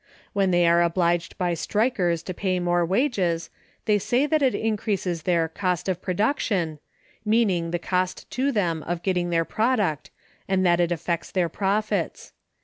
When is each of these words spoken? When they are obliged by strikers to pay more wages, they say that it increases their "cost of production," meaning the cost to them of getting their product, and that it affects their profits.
When 0.33 0.49
they 0.49 0.65
are 0.65 0.81
obliged 0.81 1.37
by 1.37 1.53
strikers 1.53 2.23
to 2.23 2.33
pay 2.33 2.59
more 2.59 2.83
wages, 2.83 3.51
they 3.85 3.99
say 3.99 4.25
that 4.25 4.41
it 4.41 4.55
increases 4.55 5.21
their 5.21 5.47
"cost 5.47 5.87
of 5.87 6.01
production," 6.01 6.79
meaning 7.23 7.69
the 7.69 7.77
cost 7.77 8.27
to 8.31 8.51
them 8.51 8.81
of 8.87 9.03
getting 9.03 9.29
their 9.29 9.45
product, 9.45 10.09
and 10.47 10.65
that 10.65 10.79
it 10.79 10.91
affects 10.91 11.29
their 11.29 11.49
profits. 11.49 12.33